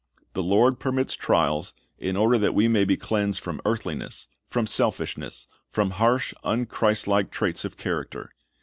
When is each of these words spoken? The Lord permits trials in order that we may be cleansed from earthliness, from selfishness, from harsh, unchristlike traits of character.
The 0.33 0.41
Lord 0.41 0.79
permits 0.79 1.13
trials 1.13 1.75
in 1.99 2.17
order 2.17 2.39
that 2.39 2.55
we 2.55 2.67
may 2.67 2.85
be 2.85 2.97
cleansed 2.97 3.39
from 3.39 3.61
earthliness, 3.65 4.27
from 4.49 4.65
selfishness, 4.65 5.45
from 5.69 5.91
harsh, 5.91 6.33
unchristlike 6.43 7.29
traits 7.29 7.63
of 7.65 7.77
character. 7.77 8.31